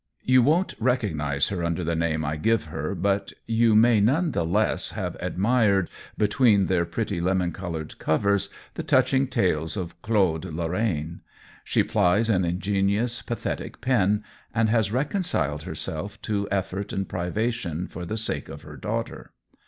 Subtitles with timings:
[0.23, 4.43] You won't recognize her under the name I give her, but you may none the
[4.43, 10.01] less have I08 COLLABORATION admired, between their pretty lemon colored covers, the touching tales of
[10.01, 11.21] Claude Lor rain.
[11.63, 14.23] She plies an ingenious, pathetic pen,
[14.55, 19.33] and has reconciled herself to eifort and privation for the sake of her daughter.